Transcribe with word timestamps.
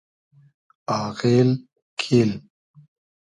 آغیل 1.01 1.49
کیل 1.99 2.31